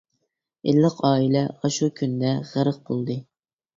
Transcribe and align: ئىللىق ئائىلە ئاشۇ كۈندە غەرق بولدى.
ئىللىق 0.71 0.95
ئائىلە 1.09 1.43
ئاشۇ 1.57 1.91
كۈندە 2.01 2.33
غەرق 2.55 2.81
بولدى. 2.89 3.19